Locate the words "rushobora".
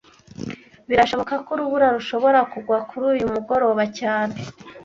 1.95-2.39